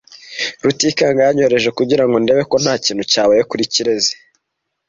[0.63, 4.13] Rutikanga yanyohereje kugirango ndebe ko nta kintu cyabaye kuri Kirezi.